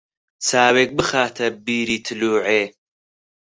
چاوێک 0.47 0.89
بخاتە 0.97 1.47
بیری 1.65 1.97
تلووعێ 2.05 2.63